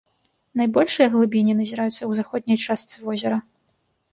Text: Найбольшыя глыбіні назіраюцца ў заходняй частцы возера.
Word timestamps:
Найбольшыя 0.61 1.11
глыбіні 1.15 1.53
назіраюцца 1.59 1.97
ў 1.97 2.11
заходняй 2.21 2.57
частцы 2.69 2.95
возера. 3.11 3.37